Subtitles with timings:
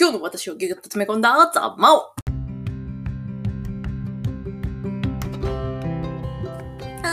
[0.00, 2.14] 今日の私をギュッと詰め込んだザ・マオ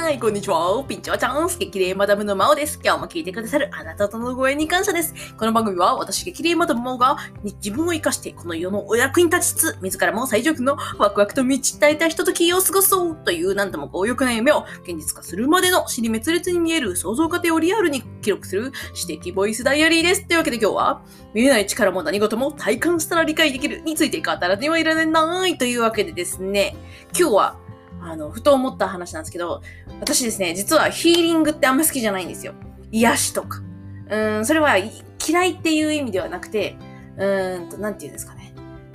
[0.07, 0.85] はい、こんにちは。
[0.87, 2.79] ピンチョワちゃん、激励マダムのマオです。
[2.81, 5.13] 今日も聞いてくださるあなたとのご縁に感謝です。
[5.35, 20.25] この番組は私、激励マダムマオが自分を生かしてこの世のお役に立ちつつ、自らも最上級のワクワクと満ち足りたひとときを過ごそうという何とも強欲な夢を現実化するまでの死に滅裂に見える想像過程をリアルに記録する私的ボイスダイアリーです。
[20.25, 21.01] というわけで今日は、
[21.33, 26.77] 見えない力も何事も体感したら理解できるについて語らねはいられないというわけでですね、
[27.13, 27.66] 今日は
[28.01, 29.61] あの、ふと思った話なんですけど、
[29.99, 32.53] 私ですね、実はヒーリングってあんま好きじゃないんですよ。
[32.91, 33.61] 癒しとか。
[34.09, 36.77] うん、それは嫌いっていう意味ではなくて、
[37.17, 38.53] うーんと、なんて言うんですかね。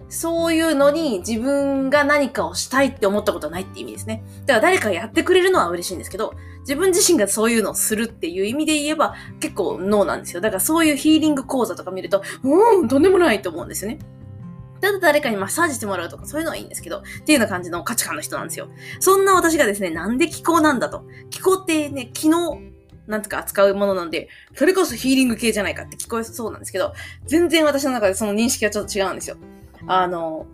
[0.08, 4.22] そういうのに自分が何かをしたいって思ったことはないって意味ですね。
[4.44, 10.42] だから誰かやってくれるのは嬉しいんですけど、自分自身がそういうのをするっていう意味で言えば結構ノーなんですよ。
[10.42, 14.00] だからそういうヒーリング講座とか見ると、うーん、とんでもないと思うんですよね。
[14.82, 18.68] ただ誰かにマッサージしてもらうとかそういうのはいいんですけど、っていうような感じの価値観の人なんですよ。
[18.98, 21.04] そんな私がですね、なんで気候なんだと。
[21.30, 22.72] 気候ってね、昨日、
[23.06, 26.94] なんとか扱うものなんで、それこそヒーリング系じゃないかって聞こえそうなんですけど、
[27.26, 29.36] 全然私の中でその認識はちょっと違うんですよ。
[29.86, 30.46] あの、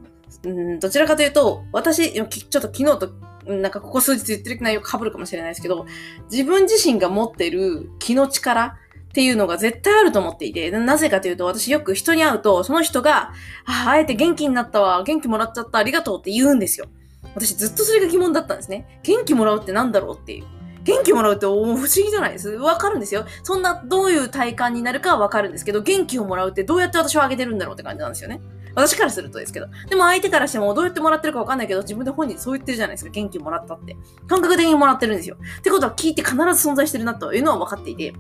[0.46, 3.12] んどちらかというと、私、ちょっと昨日と、
[3.46, 5.86] なんかここ数日言ってる内容被るかもしれないですけど、
[6.30, 8.76] 自分自身が持ってる気の力、
[9.08, 13.32] っていうのが絶対あると思っていて、なぜかというと、私よく人に会うと、その人が、
[13.64, 16.86] ああ、えて元気になったわ、元気もらっちゃった、ありがとうって言うんですよ。
[17.34, 19.00] 私ずっとそれが疑問だったんですね。
[19.02, 20.44] 元気もらうってなんだろうっていう。
[20.84, 22.48] 元気もらうって不思議じゃないです？
[22.48, 23.26] わかるんですよ。
[23.42, 28.40] そんな、どういう体感になるかはわかるんですけど、元気をもらうってどうやって私をあげてるんだろうって感じなんですよね。
[28.74, 29.66] 私からするとですけど。
[29.88, 33.10] でも相手からしてもどうやってもらってるかわかんないけど、自分で本人そう言ってるじゃないですか。
[33.10, 33.96] 元気もらったって。
[34.26, 35.36] 感覚的にもらってるんですよ。
[35.58, 38.14] ってことは聞いて必ず存在してるなというのは分かっていて。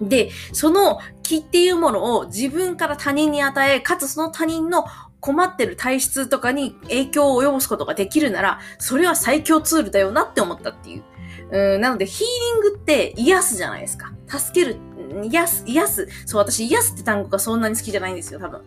[0.00, 4.84] で、その気っていうものを自分から他人に与え、かつその他人の
[5.20, 11.04] 困ってる体質とかに影響を及ぼすことができるなら、それは最強ツールだよなって思ったっていう。
[11.50, 14.12] うんなので、ヒーリングって癒すじゃないですか。
[14.26, 14.76] 助ける。
[15.24, 16.08] 癒す、癒す。
[16.26, 18.62] そう、私、癒すって単語がそんなに好きじゃないんですよ、多分。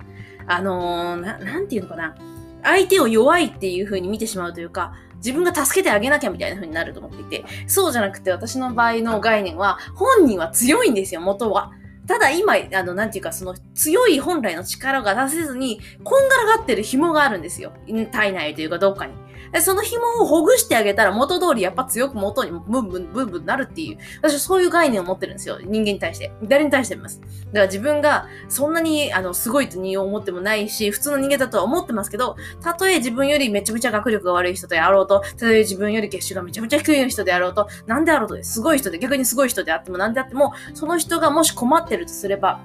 [0.47, 2.15] あのー、な、なんていうのかな。
[2.63, 11.71] 相手を弱いっていう風に見てしまうというか、自分が助けてあげなきゃみたいな風になると思っていて、そうじゃなくて私の場合の概念は、本人は強いんですよ、元は。
[12.09, 17.71] ただ今、あの、なんていうか、その強い本来の力が出せずに、こんがらがってる紐があるんですよ。
[18.11, 19.13] 体内というかどっかに。
[19.61, 25.57] その紐をほぐしてあげたら元通りやっぱ強く元にブンブンブンブンなるっていう、私はそういう概念を持ってるんですよ。
[25.61, 26.31] 人間に対して。
[26.43, 27.19] 誰に対してもます。
[27.19, 42.61] だから自分がそんなにあのすごいと思ってもないし、普通の人間だとは思ってますけど、たとえ自分よりめちゃめちゃ学力が悪い人であろうと、たとえ自分より月収がめちゃめちゃ低い人であろうと、なんであろうとすごい人で、逆にすごい人であってもなんであっても、その人がもし困ってるるとすれば、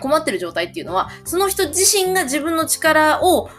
[0.00, 3.50] 困ってる状態っていうのは、その人自身が自分の力を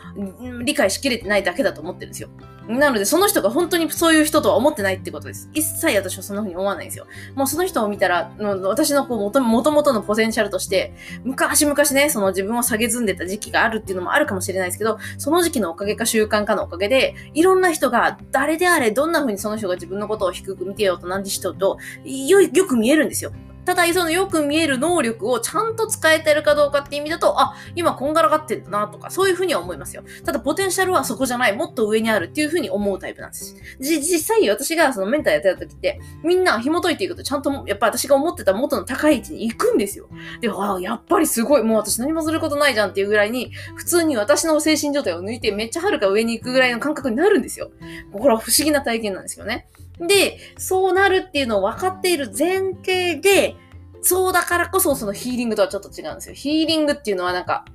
[0.63, 2.29] 理解しきれてないだけだと思ってるんですよ。
[2.67, 5.51] なので、その人が本当にそういう人とは思ってないってことです。
[5.53, 7.05] 一切私はそんな風に思わないんですよ。
[7.35, 8.31] もうその人を見たら、
[8.63, 23.31] 私のこう元々のポテンシャルとして、昔々ね、その自分を下げずんでた時期があるっていうのもあるかもしれないですけど、その時期のおかげか習慣かのおかげで、いろんな人が、誰であれ、どんな風にその人が自分のことを低く見てようと何時しとうと、よ、よく見えるんですよ。
[23.66, 30.03] ただ、そのよく見える能力をちゃんと使えてるかどうかって意味だと、あ、今こんがらがってんだなとか、そういうふうには思いますよ。
[30.24, 33.56] ただ、ポテンシャルはそこじゃない、もっと上にあるっていうふうに思うタイプなんです。
[33.80, 40.08] じ、実際私がそのメンターやってた時って、みんな紐解いていくとちゃんと、やっぱ私が思ってた元の高い位置に行くんですよ。
[40.42, 47.72] で、あやっぱりすごい、もう私何もすることないじゃんっていうぐらいに、普通に私の精神状態を抜いてめっちゃはるか上に行くぐらいの感覚になるんですよ。
[48.12, 49.68] これは不思議な体験なんですよね。
[50.00, 53.56] で、そうなるっていうのを分かっている前提で、
[54.01, 56.35] そうだからこそそのヒーリングとはちょっと違うんですよ。
[56.35, 57.66] ヒーリングっていうのはなんか、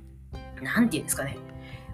[0.61, 1.37] なんて言うんですかね。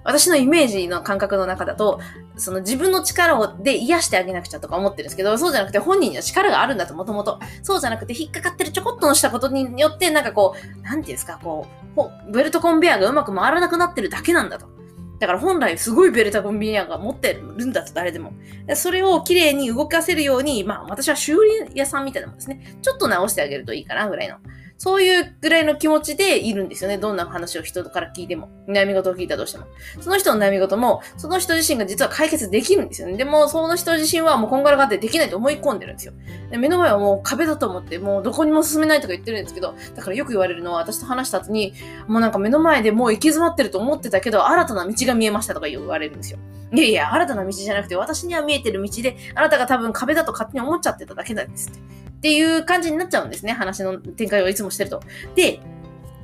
[0.03, 1.99] 私のイメージの感覚の中だと、
[2.37, 7.39] その自分の力をで癒してあげなくちゃとか思ってるんですけど、そうじゃなくて本人には力があるんだと、もともと。
[7.61, 11.67] そうじゃなくて引っかかってるちょこっとのしたことによって、なんかこう、なんていうんですか、こ
[11.97, 14.76] う、ベルトコンベアがうまく回らなくなってるだけなんだと。
[15.19, 18.33] だから本来すごいベルタコンビニアが持ってるんだと誰でも。
[18.75, 22.77] それを綺麗に動かせるように、まあ私は修理屋さんみたいなもんですね。
[22.81, 24.37] ちょっと直してあげるといいかなぐらいの。
[24.77, 26.97] そういうぐらいの気持ちでいるんですよね。
[26.97, 28.49] どんな話を人から聞いても。
[28.67, 29.65] 悩み事を聞いたとしても。
[30.01, 33.17] その人の悩み事も、その人自身が実は解決できるんですよね。
[33.17, 36.13] でも、その人自身はもうこんがらがってできないと思い込んでるんですよ。
[36.51, 41.73] で目の前はもう壁だと思って、もうどこにも進めないとか言ってるんですけど、だからよく言われるのは、私と話した後に、
[42.07, 46.39] もうなんか目の前でもう行き詰まってると思ってたけど、新たな道が見えましたとか言われるんですよ。
[46.73, 51.79] いやいや、新たな道じゃなくて、私には見えてる道で、あなたが多分壁だと勝手に思っちゃってただけなんですって。
[52.17, 53.53] っていう感じになっちゃうんですね。
[53.53, 55.01] 話の展開をいつもしてると。
[55.35, 55.59] で、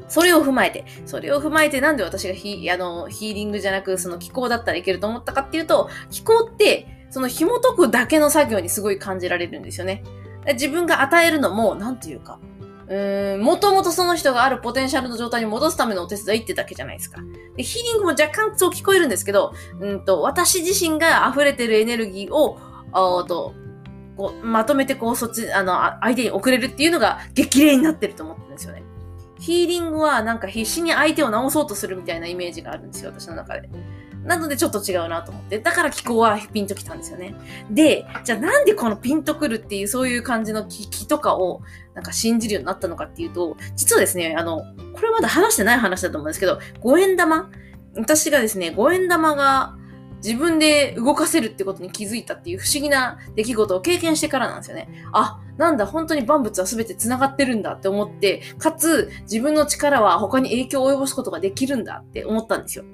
[0.08, 10.04] それを踏まえて、それを踏まえてなんで私がヒあのヒーリングじゃなくその気候だったらいけると思ったかっていうと、気候ってその紐解くだけの作業にすごい感じられるんですよね。
[10.54, 12.40] 自分が与えるのも、なんていうか、
[12.88, 17.22] うーん、もともとその人があるポテンシャルの状態に戻すためのお手伝いってだけじゃないですか。
[17.56, 22.60] でヒーリングも若干そう聞こえるんですけど、うんと、私自身が溢れてるエネルギーを、
[23.24, 23.54] と、
[24.18, 28.84] こう、まとめてこう、そっち、あの、相手に送れるっていうのが激励になってると思ってるんですよね。
[29.40, 33.70] ヒーリングはなんか必死に相手を治そうとするみたいなイメージがあるんですよ、私の中で。
[34.24, 35.60] なのでちょっと違うなと思って。
[35.60, 37.36] だから気候はピンときたんですよね。
[37.70, 41.62] で、じゃあなんでこのピンとくるっていうそういう感じの気気とかを
[41.94, 44.64] なんか信じるようになったのかっていうと、実はですね、あの、
[44.94, 47.50] これまだ話してない話だと思うんですけど、五円玉
[47.98, 49.76] 私がですね、五円玉が
[50.24, 54.88] 自分で動かせるってことに気づいたっていう不思議な出来事を経験してからなんですよね。
[55.12, 62.86] あ、なんだ、本当に万物は全て繋がってるんだって思って、かつ自分の力は他に影響を及ぼすことができるんだって思ったんですよ。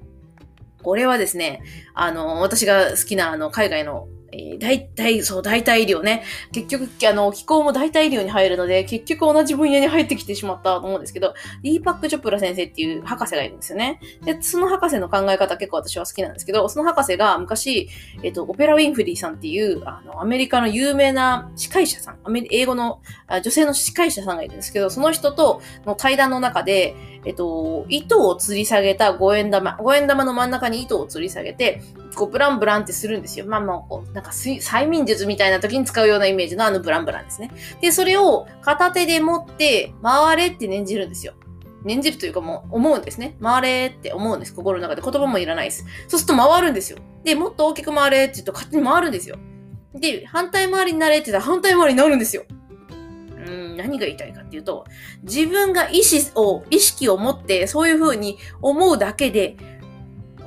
[0.81, 1.62] これはですね、
[1.94, 6.24] あの、私が好きなあの海外のえ、大体、そう、代替医療ね。
[6.52, 11.34] 結局、あの、気候も代替医療に入るので、結局同じ分野に入ってきてしまったと思うんですけど、
[11.64, 14.00] ディーパック・チョプラ先生っていう博士がいるんですよね。
[14.24, 17.90] で、その博士の考え方結構私は好きなんですけど、その博士が昔、
[18.24, 31.82] えっ、と、オペラ・ウィンフリーさんっていう、あの、アメリカの有名な司会者さん、アメリ英語のあ女性の司会者さんがいるんですけど、その人との対談の中で、えっと、糸を吊り下げた五円玉、五円玉の真ん中に糸を吊り下げて、
[32.16, 33.46] こう、ブランブランってするんですよ。
[33.46, 37.51] まあまあ、こう、なんか、催眠術みたいな時に使うようなイメージのあのブランブランですね。
[37.81, 41.33] で、それを片手で持って、回れって念じるんですよ。
[41.86, 43.38] 念じるというかもう思うんですね。
[43.42, 44.54] 回れって思うんです。
[44.54, 45.86] 心の中で言葉もいらないです。
[46.10, 46.98] そうすると回るんですよ。
[47.24, 49.38] で、もっと大きく回れって言うと勝手に回るんですよ。
[49.94, 52.44] で、反対回りになれって言ったら反対回りになるんですよ。
[53.48, 54.86] うん、何が言いたいかっていうと、
[55.24, 59.56] 自分が意志を、意識を持って、そういう風に思うだけで、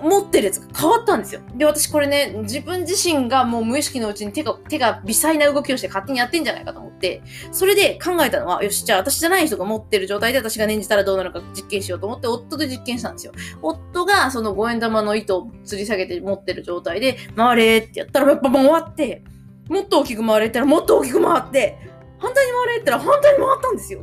[0.03, 1.41] 持ってるやつが変わったんですよ。
[1.55, 7.23] で、私これね、自分自身がもう無意識のうちに手が、手が微細な動きをして勝手にやってんじゃないかと思って、
[7.53, 13.33] それで考えたのは、よし、じゃあ私じゃない人が持ってる状態で私が念じたらどうなるか実験しようと思って、夫で実験したんですよ。
[13.63, 19.23] 夫がその五円玉の糸を吊り下げて持ってる状態で、回れってやったらやっぱ回って、
[19.69, 21.79] もっと大きく回れったらもっと大きく回って、
[22.19, 24.01] 反対に回れったら反対に回ったんですよ。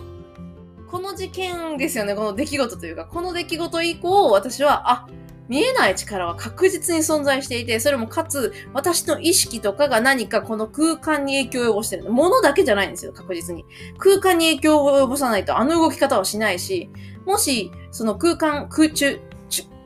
[0.90, 5.07] この事件ですよね、この出来事というか、この出来事以降、私は、あ、
[5.50, 12.10] 見えない力は確実に存在していて、それもかつ、私の意識とかが何かこの空間に影響を及ぼしてる。
[12.12, 13.66] ものだけじゃないんですよ、確実に。
[13.98, 16.90] 空間に影響を及ぼさないとあの動き方はしないし、
[17.25, 19.19] もし、その空間、空中、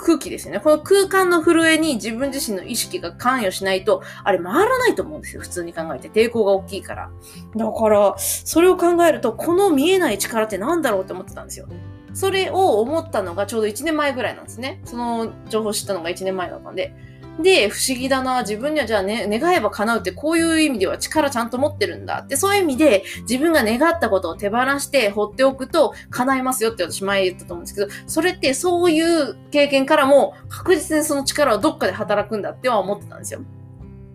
[0.03, 0.59] 空気ですよね。
[0.59, 5.41] この空間の震えに自分自身の意識が関与しないと、あれ回らないと思うんですよ。
[5.41, 6.09] 普通に考えて。
[6.09, 7.09] 抵抗が大きいから。
[7.55, 11.67] だから、それを考えると、この見えない力って何だろうって思ってたんですよ。
[12.13, 14.81] それを思ったのがちょうど1年前ぐらいなんですね。
[14.85, 16.93] その情報知ったのが1年前だったんで。
[17.41, 18.41] で、不思議だな。
[18.41, 33.41] 自分にはじゃあね、願えば叶うってこういう意味では力ちゃんと持ってるんだって、そういう意味で自分が願ったことを手放して放っておくと叶いますよって私前言ったと思うんですけど、それってそういう経験からも確実にその力はどっかで働くんだっては思ってたんですよ。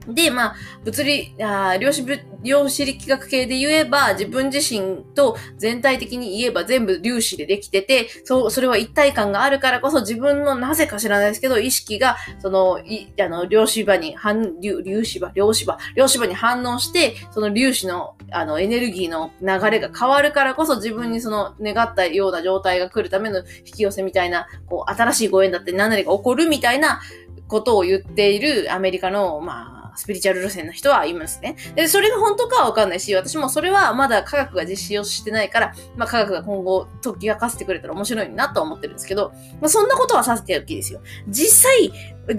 [0.09, 2.05] で、まあ、物理、あ量子
[2.43, 27.01] 量子力学系で言えば、自分自身と全体的に言えば全部粒子でできてて、そう、それは一体感があるからこそ自分のなぜか知らないですけど、意識が、その、い、あの、量子場に反、粒、粒子場、量子場、量子場に反応して、その粒子の、あの、エネルギーの流れが変わるからこそ自分にその願ったような状態が来るための引き寄せみたいな、こう、新しいご縁だって何々が起こるみたいな
[27.49, 31.57] ことを言っているアメリカの、まあ、スピリチュアル路線の人はいますね。
[31.75, 41.01] で、それが本当かはわかんないし、私もそれはまだ科学が実施をしてないから、まあ科学が今後解き明かしてくれたら面白いなと思ってるんですけど、まあそんなことはさせておきですよ。
[41.27, 41.93] 実際、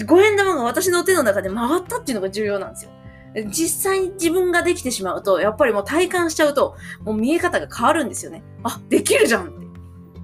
[0.06, 2.92] 五円玉が私の手の中で回ったっていうのが重要なんですよ。
[3.52, 8.42] 実際に自分ができてしまうと、やっぱりもう体感しちゃうと、もう見え方が変わるんですよね。
[8.64, 9.68] あ、できるじゃんって。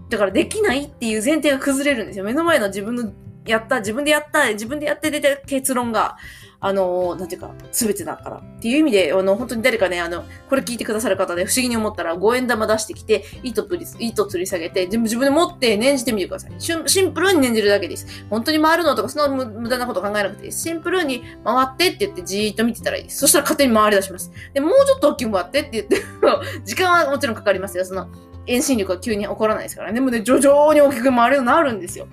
[0.09, 2.25] だからできないっていう前提が崩れるんですよ。
[2.25, 3.11] 目の前の自分の
[3.45, 6.17] やった、自分でやった、自分でやって出て結論が、
[6.59, 8.37] あの、なんていうか、すべてだから。
[8.37, 16.53] っていう意味で、あの、本当に誰かね、あの、これ聞いてくださる方で不思議に思ったら、5円玉出してきて、糸吊り、糸吊り下げて、全部自分で持って念じてみてください。
[16.59, 18.25] シンプルに念じるだけです。
[18.29, 20.63] 本当に回るのとか、その無駄なこと考えなくていいです。
[20.63, 23.19] シンプルに回ってって言ってじーっと見てたらいいです。
[23.19, 24.31] そしたら勝手に回り出します。
[24.53, 26.01] で、もうちょっと大きく回ってって言って、
[26.65, 27.85] 時間はもちろんかかりますよ。
[27.85, 28.07] その、
[28.47, 29.95] 遠心力が急に起こらないですからね。
[29.95, 32.07] でもね、徐々に大きく回るようになるんですよ。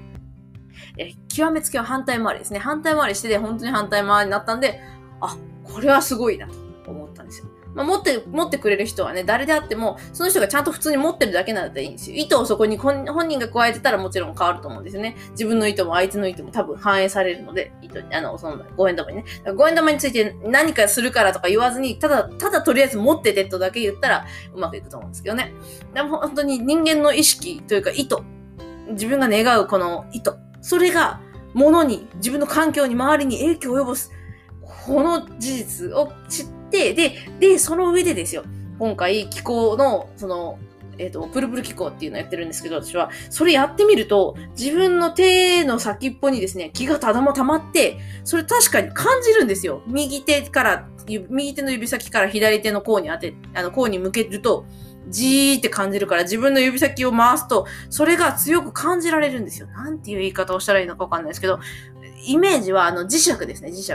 [0.98, 2.58] え極めつけは反対回りですね。
[2.58, 4.80] 反対回りしてて、本当に反対回りになったんで、
[5.20, 6.48] あ、これはすごいな
[6.84, 7.46] と思ったんですよ。
[7.74, 12.16] まあ、持って、持ってくれる人はね、誰であっても、その人がちゃんと普通に持ってるだけならいいんですよ。
[12.16, 15.16] 意図をそこに本人が加えてたらもちろん変わると思うんですよね。
[15.30, 19.24] 自分の意図も相手の意図も多分反映されるので、意図あの、その、5円玉にね。
[19.44, 25.54] 5円玉について何かするからとか言わずに、ただ、ただとりあえず持っててとだけ言ったらうまくいくと思うんですけどね。
[25.94, 28.16] でも本当に人間の意識というか意図、
[28.90, 31.20] 自分が願うこの意図、それが
[31.52, 34.10] 物に、自分の環境に、周りに影響を及ぼす。
[34.62, 38.44] この事実を知って、で、で、その上でですよ。
[38.78, 40.58] 今回、気候の、その、
[40.98, 49.82] えっ、ー、と、プルプル気候っていうのをやってるんですけど、私は、それやってみると、自分の手の先っぽにですね、気がただも溜まって、それ確かに感じるんですよ。
[49.86, 54.66] 右手から、右手の指先から左手の甲に当て、あの、甲に向けると、
[55.12, 59.68] じーって感じるから自分の指先を回すと、それが強く感じられるんですよ。
[59.68, 61.60] なんていう言い方をしたらいいのかわかんないですけど、
[62.26, 63.92] イメージはあの磁石ですね、磁石。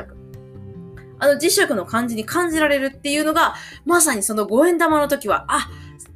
[1.20, 3.56] あの磁石の感じに感じられるっていうのが、
[3.86, 5.68] まさにその五円玉の時は、あ、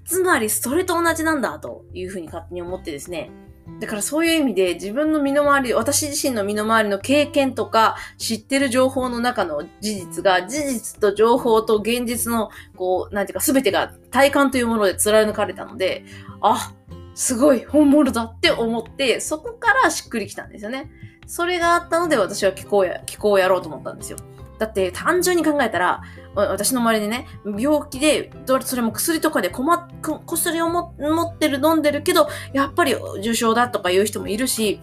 [0.06, 3.32] つまりそれと同じなんだというふうに勝手に思ってですね、
[3.80, 16.06] だからそういう意味で自分の身の回り、私自身の身の回りの経験とか知ってる情報の中の事実が事実と情報と現実のこう、なんていうか全てが体感というもので貫かれたので、
[16.42, 16.74] あ、
[17.16, 20.92] すごい本物だって思って、そこからしっくりきたんですよね。
[21.26, 24.18] それがあったので私は気候や、気候をやろうと思ったんですよ。
[24.62, 26.04] だって単純に考えたら、
[26.36, 27.26] 私の周りでね、
[27.58, 28.32] 病気で、
[28.64, 29.88] それも薬とかで困っ、
[30.28, 30.92] 薬を持
[31.24, 34.80] ってる、飲んでるけど、やっぱり重症だとか言う人もいるし、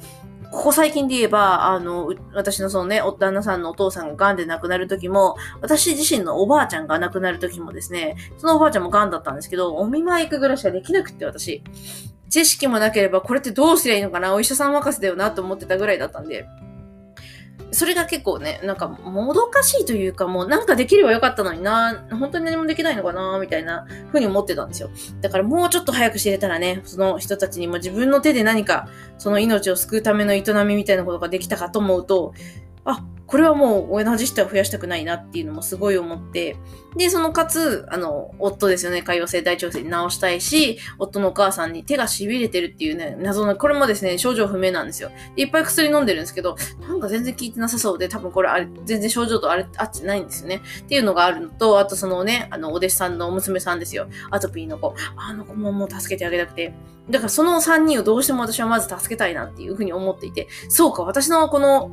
[0.50, 11.62] ここ最近で言えば、あの、私のそのね、お旦那さんのお父さんが癌で亡くなる時も、私自身のおばあちゃんが亡くなる時もですね、そのおばあちゃんも癌だったんですけど、お見舞い行くぐらいしかできなくって私。
[12.30, 16.48] 知識もなければ、これってどうすりゃいいのかなお医者さん任せだよなと思ってたぐらいだったんで。
[17.70, 24.90] それが結構ね、なんかもどかしいというかもうなんかできればよかったのにな、本当に何もできないのかな、みたいな風に思ってたんですよ。
[25.20, 32.32] だからもうちょっと早く知れたらね、その人たちにも自分の手で何かその命を救うための営みみたいなことができたかと思うと、
[32.84, 36.56] あ、これはもう同じ人は増やしたくないなっていうのもすごい思って、
[36.96, 45.10] で、そのかつ、あの、夫ですよね、潰瘍性大腸性に治したいし、夫のお母さんに手が痺れてるっていうね、謎の、これもですね、症状不明なんですよ。
[45.36, 50.62] いっぱい薬飲んでるんですけど、なんか全然効いてなさそうで、多分これあれ、全然症状とあれ、合ってないんですよね。
[50.80, 54.08] っていうのがあるのと、あとそのね、あの、お弟子さんの娘さんですよ。
[54.30, 54.94] アトピーの子。
[55.16, 56.72] あの子ももう助けてあげたくて。
[57.10, 61.92] だからその3人をどうしても私はまず助けたいなっていうふうに思っていて、そうか、私のこの、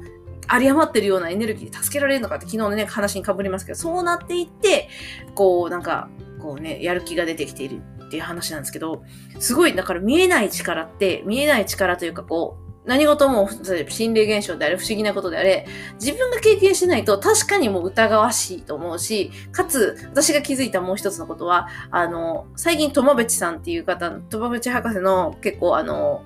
[0.52, 4.90] 有り余ってるようなエネルギーで助けられるのかって昨日のね、話にかぶりますけど、そうなっていって、
[5.34, 6.10] こう、なんか、
[6.40, 9.04] こうね、やる気が出てきているっていう話なんですけど、
[9.40, 13.50] すごい、だから見えない力って、見えない力というかこう、何事も、
[13.90, 15.66] 心霊現象であれ、不思議なことであれ、
[16.00, 26.22] 自分が経験してないと確かにもう疑わしいと思うし、かつ、私が気づいたもう一つのことは、あの、最近、友淵さんっていう方、友淵博士の結構あの、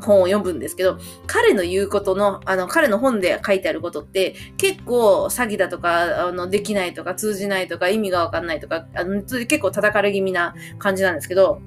[0.00, 11.60] 本を読むんですけど、彼の言うことの、あの、彼の本で書いてあることって、結構詐欺だとか、あの、できないとか、通じないとか、意味がわかんないとか、あの、結構叩かれ気味な感じなんですけど、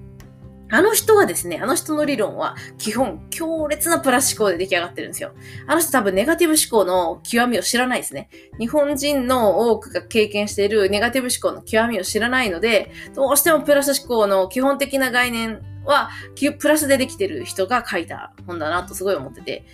[0.73, 5.33] あの人はですね、あの人の理論は基本強烈なプラス思考で出来上がってるんですよ。
[5.67, 8.27] あの人多分ネガティブ思考の極みを知らないですね。
[8.57, 16.09] 日本人の多くが経験しているネガティブ思考の極みを知らないので、どうしてもプラス思考の基本的な概念は、
[16.59, 19.65] プラスでできてる人が書いた本だなとすごい思ってて。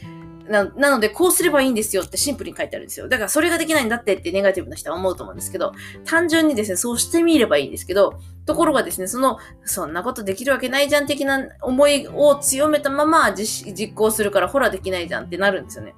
[0.49, 3.07] な、なので、こうすればいいんですよってシンプルに書いてあるんですよ。
[3.07, 5.73] だから、それができないんだってってネガティブな人は思うと思うんですけど、
[6.05, 15.93] 単純にですね、そうしてみればいいんですけど、ところがですね、その、そんなことできるわけないじゃん的な思いを強めたまま実行するから、ほらできないじゃんってなるんですよね。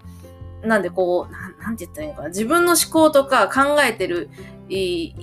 [0.63, 2.27] なんで、こう、な、なんて言ったらいいのかな。
[2.27, 4.29] 自分の思考とか考えてる、
[4.67, 5.13] い、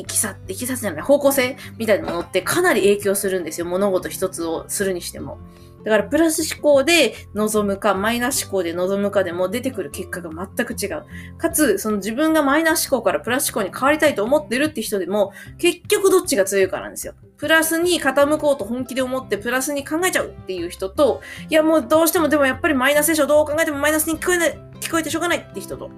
[0.00, 3.66] いきさ、いきさつじゃない、方向性みたいなものってかなり影響するんですよ。
[3.66, 5.38] 物事一つをするにしても。
[5.84, 11.04] だから、プラス思考で望むか、マイナス思考で望むかでも出てくる結果が全く違う。
[11.38, 17.14] かつ、その自分がマイナス思考からプラス思考に変わりたいと思ってるって人でも、結局どっちが強いかなんですよ。
[17.36, 21.20] プラスに傾こうと本気で思って、プラスに考えちゃうっていう人と、
[21.50, 25.90] いやもうどうしてもでもやっぱりマイナスでしょ、どう考えてもマイナスに聞こえない、聞こえてしょうがないって人と。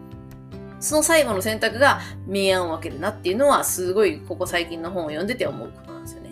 [0.84, 6.30] その最後の選択が明暗を分けるなっていうのは、すごいここ最近の本を読んでて思うことなんですよね。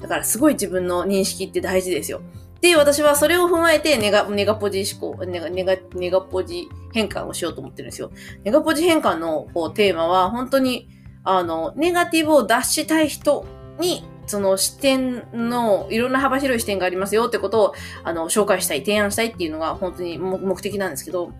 [0.00, 2.22] だからすごい自分の認識って大事ですよ。
[2.60, 8.10] で、私はそれを踏まえてネガ、ネガポジ思考、ネガ、ネガ、ネガポジ変換をしようと思ってるんですよ。
[8.42, 10.88] ネガポジ変換のこうテーマは、本当に、
[11.22, 13.44] あの、ネガティブを脱したい人
[13.78, 21.32] にその視点の、いろんな幅広い視点がありますよってことを、あの、紹介したい、提案したいっていうのが本当に目的なんですけど、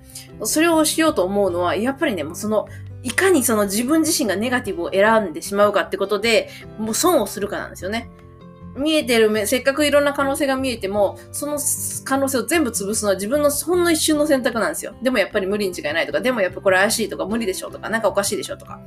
[0.43, 2.67] それをしようと思うのは、やっぱりね、もうその、
[3.03, 8.11] いかにその自分自身がネガティブを選んでしまうかってことで、もう損をするかなんですよね。
[8.77, 11.59] 見えてる目、せっかくいろんな可能性が見えても、その
[12.05, 14.95] 可能性を全部潰すのは自分のほんの一瞬の選択なんですよ。
[15.03, 18.81] でもやっぱり無理に違いないとか、でもやっぱこれ怪しいとか、無理でしょとか、なんかおかしいでしょとか。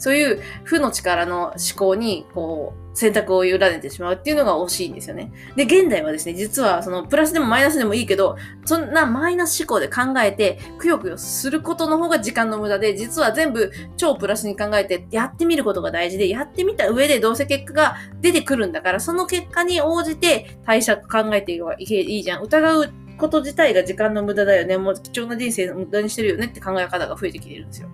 [0.00, 5.32] そういう負の力の思考に、こう、選択を委ねてしまうっていうのが惜しいんですよね。
[5.54, 22.42] で、現代はですね、実はそのプラスでもマイナスでもいいけど、そんなマイナス思考で考えて、くよくよすることの方が時間の無駄で、実は全部超プラスに考えてやってみることが大事で、やってみた上でどうせ結果が出てくるんだから、その結果に応じて対策考えていけばいいじゃん。
[22.42, 24.78] 疑うこと自体が時間の無駄だよね。
[24.78, 27.88] もう貴重な人生の無駄にしてるよねって考え方が増えてきてるんですよ。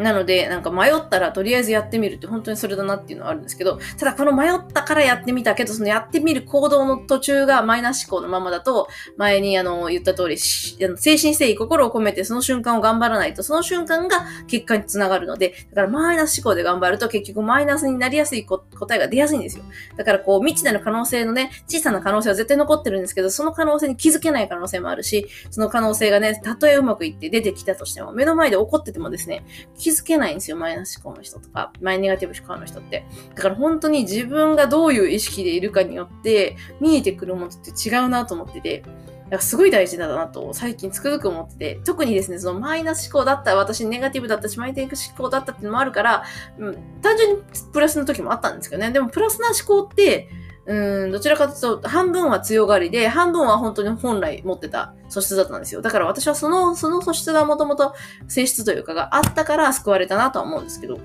[0.00, 18.62] なので、なんか迷ったらとりあえずやってみるって本当にそれだなっていうのはあるんですけど、ただこの迷ったからやってみたけど、そのやってみる行動の途中がマイナス思考のままだと、前にあの言った通り、精神誠意、心を込めてその瞬間を頑張らないと、その瞬間が結果につながるので、だからマイナス思考で頑張ると結局マイナスになりやすい答
[18.94, 19.64] えが出やすいんですよ。
[19.96, 29.44] だからこう未知なる可能性のね、小さな可能性は絶対残ってるんですけど、その可能性に気づけない可能性もあるし、その可能性がね、たとえうまくいって出てきたとしても、目の前で起こっててもですね、
[29.90, 33.04] 気づけないんですよ、マイナス思考の人とか、マイネガティブ思考の人って。
[33.34, 46.24] だから本当に自分がどういう意識でいるかによって、見えてくるものって違うなと思ってて、だからすごい大事だなと最近つくづく思ってて、特にですね、そのマイナス思考だった、私ネガティブだったし、マイナス思考だったっていうのもあるから、
[46.58, 47.42] うん、単純に
[47.72, 48.90] プラスの時もあったんですけどね。
[48.90, 50.28] でもプラスな思考って、
[50.66, 55.82] うん、どちらかというと、半分は強がりで、半分は本当に本来持ってた素質だったんですよ。
[55.82, 57.94] だから私はその、その素質がもともと
[58.28, 60.98] 性質というかがあったから救われたなとは思うんですけど。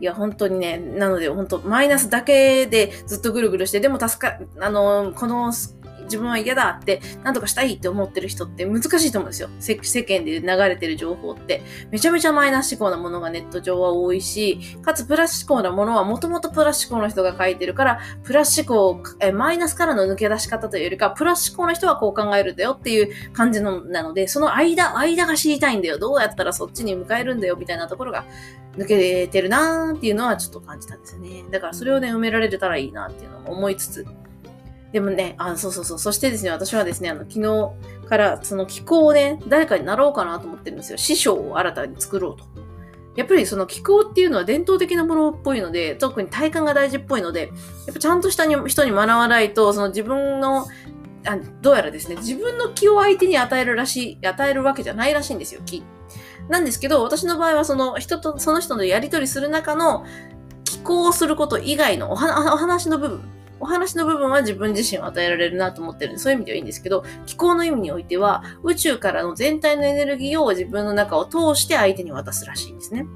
[0.00, 5.52] いや、本当にね、なので、本当マイナスだけでずっとぐるぐるして、でも助か、あの、この
[6.08, 9.48] 自分は嫌だって、なんとかしたいって思ってる人って難しいと思うんですよ。
[9.58, 11.62] 世間で流れてる情報って。
[11.90, 25.98] めちゃめちゃマイナス思考なものがネット上は多いし、かつプラス思考なものはもともとプラス思考の人が書いてるから、プラス思考、えマイナスからの抜け出し方というよりか、プラス思考の人はこう考えるんだよっていう感じのなので、その間、間が知りたいんだよ。
[25.98, 28.24] どうやったらそっちに迎えるんだよみたいなところが
[28.76, 31.44] 抜けてるなーっていうのはちょっと感じたんですよね。
[31.50, 34.06] だからそれをね、埋められたらいいなっていうのも思いつつ、
[34.92, 35.98] でもね、あ、そうそうそう。
[35.98, 40.98] そしてですね、私はですね、あの、昨日からその気候をね、誰かになろうかなと思ってるんですよ。
[40.98, 42.44] 師匠を新たに作ろうと。
[43.16, 47.52] やっぱりその気候っていうのは伝統的なものっぽいので、特に体感が大事っぽいので、
[47.86, 50.66] やっぱちゃんとした人に学ばないと、その自分の、
[51.26, 55.82] あどうやらですね、自分の気を相手に与えるらしい、与えるわけじゃないらしいんですよ、気。
[56.48, 60.06] なんですけど、私の場合はその人と、その人のやりとりする中の
[60.64, 73.06] 気候をすること以外のお話の部分お話の部分は自分自身を与えられるなと思ってるんで、そういう意味ではいいんですけど、気候の意味においては、宇宙からの全体のエネルギーを自分の中を通して相手に渡すらしいんですね。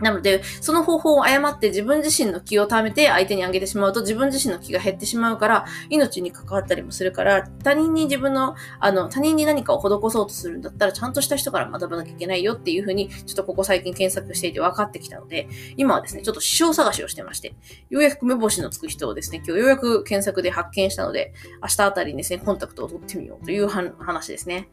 [0.00, 17.54] なので、その方法を誤って自分自身の気を貯めて相手にあげてしまうと自分自身の気が減ってしまうから、命に関わったりもするから、他人に自分の、あの、他人に何かを施そうとするんだったら、ちゃんとした人から学ばなきゃいけないよっていうふうに、ちょっとここ最近検索していて分かってきたので、今はですね、ちょっと師匠探しをしてまして、
[17.88, 21.32] ようやく目星のつく人をですね、今日ようやく検索で発見したので、
[21.62, 24.68] 明日あたりにですね、コンタクトを取ってみようという話ですね。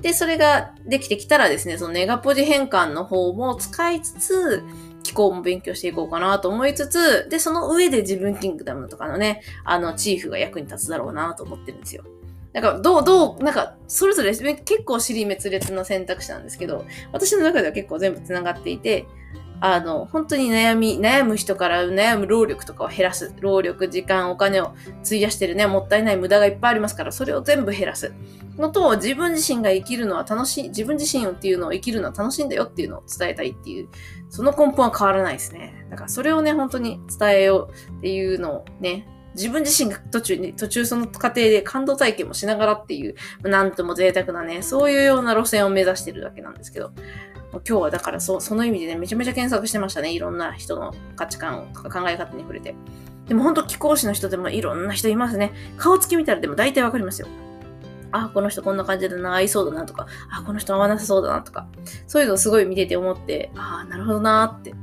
[0.00, 4.62] で、それができてきたらですね、そのネガポジ変換の方も使いつつ、
[5.02, 12.04] 気候も勉強していこうかなと思いつつ、で、その上で自分キングダムとかのね、あの、チーフが役に立つだろうなと思ってるんですよ。
[12.52, 19.06] なんか、どう、どう、なんか、それぞれ結構尻滅裂の選択肢なんですけど、私の中では結構全部繋がっていて、
[19.60, 23.32] あの、本当に悩み、悩む人から悩む労力とかを減らす。
[23.40, 28.12] 労力、時間、お金を費やしてるね、もったいない無駄がいっぱいありますから、それを全部減らす。
[28.58, 33.88] のと、自分自身が生きるのは楽しい、自分自身っていうのを生きるのは楽しいんだよっていうのを伝えたいっていう、
[34.28, 35.86] その根本は変わらないですね。
[35.90, 46.92] だからそれをね、本当に伝えようっていうのをね、自分自身が途中に、途中その過程で感動体験もしながらっていう、なんとも贅沢なね、そういうような路線を目指してるだけなんですけど、
[47.66, 50.12] 今日はだからそその意味でね、めちゃめちゃ検索してましたね。
[50.12, 52.74] いろんな人の価値観とか考え方に触れて。
[53.28, 55.52] でも本当気候師の人でもいろんな人いますね。
[55.76, 57.28] 顔つき見たらでも大体わかりますよ。
[58.12, 61.66] あ、この人こんな感じだな、合いそうだなとか、あ、この人合わなさそうだなとか、
[62.06, 64.74] そういうのをすごい見てて思って、ああ、なるほどなーって。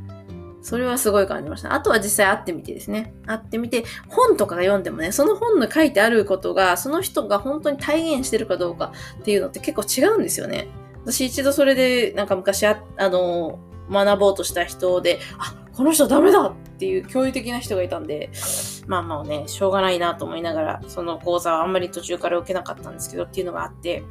[0.62, 1.74] それはすごい感じました。
[1.74, 3.14] あとは実際会ってみてですね。
[3.26, 10.70] 会ってみて、本とかが読んでもね、その本の書いてあることが、その人が本当に体現してるかどうかっていうのって結構違うんですよね。
[11.06, 18.30] 私一度それで、なんか昔あ、あの、学ぼうとした人で、あ、この人ダメだっていう驚異的な人がいたんで、
[18.88, 24.02] まあまあね、しょうがないなと思いながら、その講座はあんまり途中から受けなかったんですけどっていうのがあって、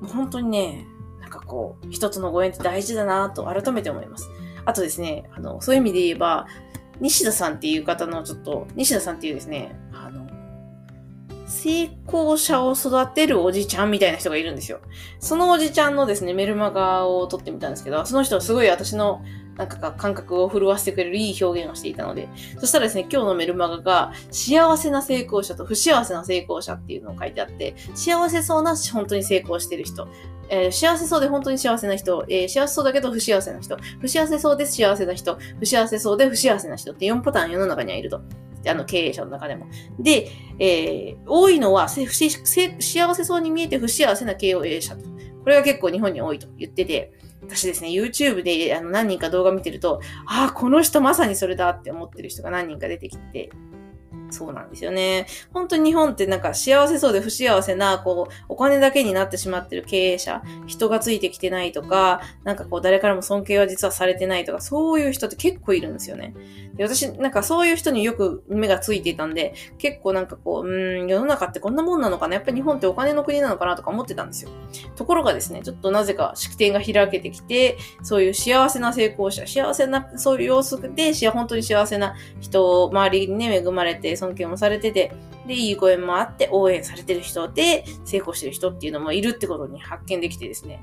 [0.00, 0.86] もう本当にね、
[1.20, 4.28] なんかこう、人とのご縁って大事だなと改めて思います。
[4.64, 6.46] あとですね、あの、そういう意味で言えば、
[7.00, 9.74] 西田さんっていう方のちょっと、西田さんっていうですね、
[11.50, 14.80] 成功者を育てるおじちゃんみたいな人がいるんですよ。
[15.18, 19.22] そのおじちゃんのですね、メルマガを撮ってみたんですけど、その人はすごい私の
[19.60, 30.08] なんか感覚を震わせてくれるいい表現をしていたので、そしたらですね、今日のメルマガが、幸せな成功者と不幸せな成功者っていうのを書いてあって、幸せそうな本当に成功してる人、
[30.48, 38.22] えー、幸せそうで本当に幸せな人、えー、幸せそうだけど不幸せな人、不幸せそうで幸せな人、不幸せそうで不幸せな人って4パターン世の中にはいると。
[38.66, 39.66] あの、経営者の中でも。
[39.98, 42.30] で、えー、多いのは幸せ
[43.24, 45.04] そうに見えて不幸せな経営者と。
[45.42, 47.12] これが結構日本に多いと言ってて、
[47.42, 53.50] 私ですね、YouTube であの何人か動画見てると、ああ、この人まさにそれだって思ってる人が何人か出てきて、
[54.30, 55.26] そうなんですよね。
[55.52, 66.34] 本当に日本ってなんか幸せそうで不幸せな、こう、お金だけになってしまってる経営者、人がついてきてないとか、なんかこう、誰からも尊敬は実はされてないとか、そういう人って結構いるんですよね。
[66.74, 72.34] で私、なんかそういう人によく目がついていたんで、結構なんかこう、うん、世の中ってこんなもんなのかな？
[72.34, 74.50] やっぱり日本ってお金の国なのかなとか思ってたんですよ。
[74.96, 85.12] ところがですね、ちょっとなぜか式典が開けてきて、そういう幸せな成功者、幸せな、そういう様子で、本当に幸せな人を、周りにね、恵まれて、尊敬もされてて、
[85.46, 90.80] で、いいご縁もあって応援されてる人で成功してる人っていうのもいるってことに発見できてですね、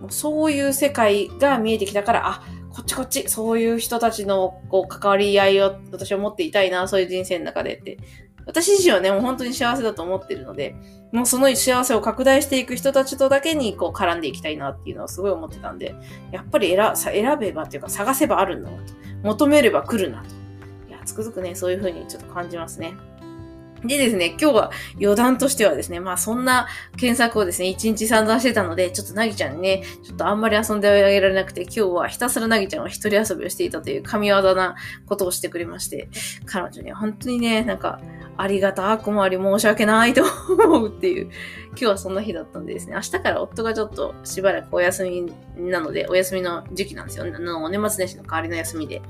[0.00, 7.98] もうそういう世界が見えてきたから、あ、こっちこっち、そういう人たちのこう関わり合いを私は持っていたいな、そういう人生の中でって。
[8.46, 10.74] 私自身はね、もう本当に幸せだと思ってるので、
[11.12, 15.94] もうその幸せを拡大していく人たちとだけにこう絡んでいきたいなっていうのはすごい思ってたんで、
[16.32, 18.94] やっぱり選選べばっていうか探せばあるんだなと。
[19.22, 20.37] 求めれば来るなと。
[21.08, 22.94] つくづくね、そういう風にちょっと感じますね。
[23.84, 26.66] でですね、今日は余談としてはですね、まあそんな
[26.96, 34.74] 検索をですね、一日散々してたので、ちょっとなぎちゃんにね、ちょっとあんまり遊んであげられなくて、今日はひたすらなぎちゃんは一人遊びをしていたという神業な
[35.06, 36.08] ことをしてくれまして、
[36.44, 38.00] 彼女に本当にね、なんか、
[38.36, 41.30] ありがたくもあり申し訳ないと思うっていう、
[41.70, 47.24] 今日はそんな日だったんでですね、明日から夫がちょっとしばらくお休みなので、お休みの時期なんですよ。
[47.24, 49.02] あの、年末年始の代わりの休みで。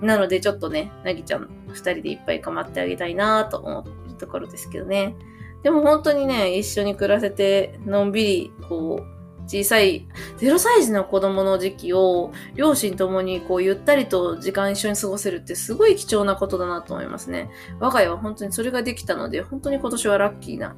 [0.00, 5.16] なので、ちょっとね、なぎちゃん二人でいっぱい構ってあげたいなと思ってところですけどね。
[5.62, 9.14] でも本当にね、一緒に暮らせて、のんびり、こう、
[9.46, 10.06] 小さい、
[10.38, 17.50] 0歳児の子供の時期を、両親ともにこう、ゆったりと時間一緒に過ごせるってすごい貴重なことだなと思いますね。
[17.78, 20.76] 我が家は本当にそれができたので、本当に今年はラッキーな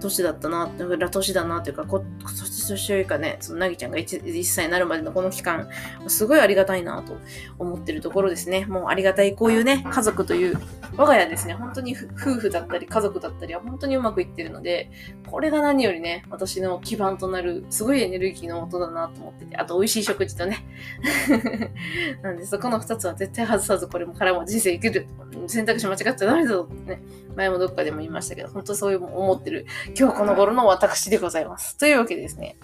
[0.00, 5.68] 年だったな、年だなというか、こ今年というかね、そのなぎちゃんが 1, 1歳になるまでのこの期間、
[6.06, 7.16] すごいありがたいなと
[7.58, 8.66] 思ってるところですね。
[8.66, 10.58] もうありがたい、こういうね、家族という、
[10.96, 14.90] 我が家ですね、本当に夫婦だったり家族だったりは本当にうまくいってるので、
[15.30, 20.64] これが何よりね、私の基盤となる、すごいエネルギーの元だなと思ってて、あと美味しい食事とね。
[22.22, 25.06] なんで、そこの2つは絶対外さず、これもからも人生生きる、
[25.46, 27.02] 選択肢間違っちゃダメだぞってね、
[27.36, 31.76] 前もどっかでも言いましたけど、本当そういう思ってる今日この頃の私でございます。
[31.76, 32.56] というわけでですね。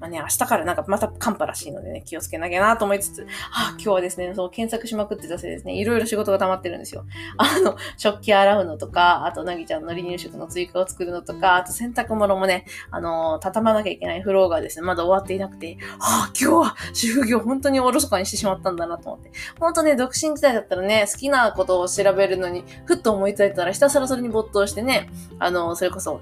[0.00, 7.04] まあね、明日からなんかまた寒波らしいのでね、気をつけなきゃなと思いつつ、あ、今日はですね、そう検索しまくってたせいですね、いろいろ仕事が溜まってるんですよ。
[7.36, 19.30] あの、食器洗うのとか、あと、なぎちゃんの離乳食の追加を作るのとか、あと洗濯物もね、あの、畳まなきゃいけないフローがですね、まだ終わっていなくて、あ、今日は主婦業本当におろそかにしてしまったんだなと思って。
[19.58, 26.20] 本当ね、独身時代だったらね、好きなことを調べるのに、ふっと思いついたらひたすらそれに没頭してね、あの、それこそ、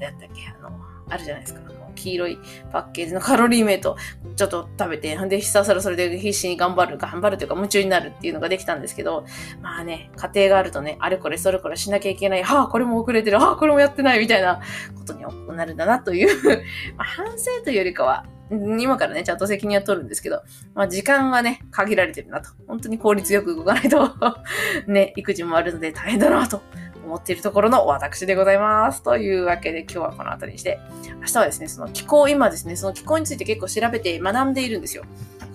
[0.00, 0.76] やったっけ、あの、
[1.08, 1.71] あるじゃないですか。
[1.94, 2.38] 黄色い
[2.70, 3.96] パッケージのカロリーメイト、
[4.36, 9.24] ちょっと食べて、で、ひたすらそれで必死に頑張る、頑張るというか夢中になるっていうのができたんですけど、
[9.60, 14.60] まあね、家庭があるとね、あれこれそれこれしなきゃいけない、はあ、これも遅れてる、はあ、これもやってないみたいな
[14.96, 15.24] ことに
[15.56, 16.62] なるんだなという
[16.96, 20.42] まあ、反省というよりかは、今からね、ちゃんと責任は取るんですけど、
[20.74, 22.50] まあ時間がね、限られてるなと。
[22.66, 24.14] 本当に効率よく動かないと
[24.86, 26.60] ね、育児もあるので大変だなと
[27.04, 29.02] 思っているところの私でございます。
[29.02, 30.80] というわけで今日はこの辺りにして、
[31.20, 35.04] 明日はですね、その気候、今ですね、その気候について結構調べて学んでいるんですよ。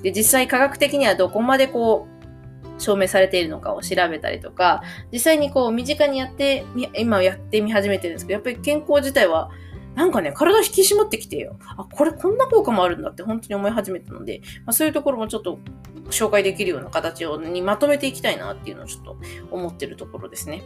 [0.02, 6.64] で、実際科学的にはどこまでこう、証明されているのかを調べたりとか、実際にこう身近にやって、
[6.96, 9.50] 今やってみ始めてるんですけど、やっぱり健康自体は
[9.98, 11.58] なんかね、体引き締まってきてよ。
[11.76, 15.60] あ、これこんな効果もあるんだって本当に思い始めたので、まあ、そういうところもちょっと
[16.12, 19.18] 紹介できるような形をにまとめていきたいなっていうのをちょっと
[19.50, 20.62] 思ってるところですね。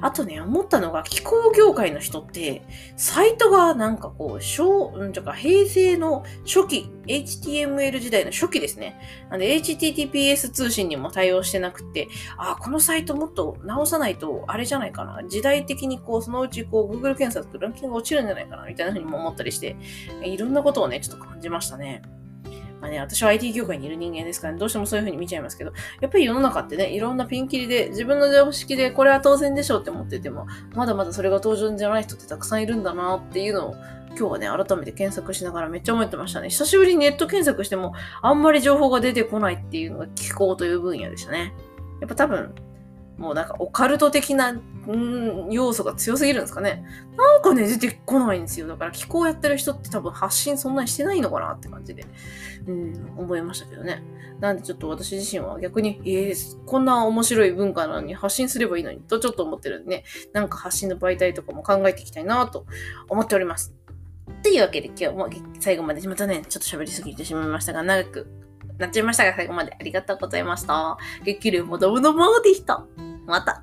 [0.00, 2.62] あとね、思ったのが、気候業界の人って、
[2.96, 8.98] サイトがなんかこう、小、うんとか平成の初期、HTML 時代の初期ですね。
[9.30, 15.22] なんで、HTTPS 通信にも対応してなくて、あ、このサイトもっと直さないと、あれじゃないかな。
[15.28, 19.76] 時代的にこう、そのうちこう、Google 検索とランキング落ちるんじゃないかな、みたいな風にも思ったりして、
[20.24, 22.02] いろんなことをね、ちょっと感じましたね。
[22.82, 33.74] まあね、私は IT 業界にいる人間ですから、ね、どうしてもそういう風に見ちゃいますけど、やっぱり世の中ってね、いろんなピンキリで、自分の常識でこれは当然でしょうって思ってても、まだまだそれが当然じゃない人ってたくさんいるんだなっていうのを、
[34.18, 36.50] 今日はね、改めて検索しながらめっちゃ思ってましたね。
[36.50, 41.54] 久しぶりにネット検索しても、あんまり情報が出てこないっていうのが気候という分野でしたね。
[42.00, 42.52] やっぱ多分、
[43.18, 46.84] もうなんかオカルト的な、ん要素が強すぎるんですかね。
[47.16, 48.66] なんかね、出てこないんですよ。
[48.66, 52.04] だから気候やってる人って多分発信そんなにしてないのかなって感じで、
[52.66, 54.02] うん、思いましたけどね。
[54.40, 62.66] なんでちょっと私自身は逆に、えー、こんな面白い文化なのに発信すればいいのにとちょっと思ってるんでね、なんか発信の媒体とかも考えていきたいなと
[63.08, 63.74] 思っております。
[64.42, 65.28] というわけで今日も
[65.60, 68.41] 最後までまたね、ちょっと喋りすぎてしまいましたが、長く
[68.78, 70.96] なっちゃいましたが、最後までありがとうございました。
[71.24, 72.84] 激流もどもどもでした。
[73.26, 73.62] また。